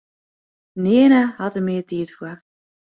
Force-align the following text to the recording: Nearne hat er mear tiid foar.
Nearne 0.83 1.23
hat 1.39 1.55
er 1.59 1.63
mear 1.67 1.85
tiid 1.89 2.09
foar. 2.17 2.37